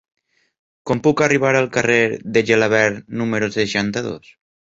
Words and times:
Com 0.91 1.01
puc 1.07 1.21
arribar 1.25 1.51
al 1.59 1.67
carrer 1.75 1.99
de 2.37 2.43
Gelabert 2.49 3.05
número 3.23 3.53
seixanta-dos? 3.59 4.35